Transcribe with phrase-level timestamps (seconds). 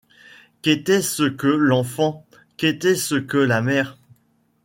[0.63, 2.25] Qu'était-ce que l'enfant?
[2.57, 3.99] qu'était-ce que la mère?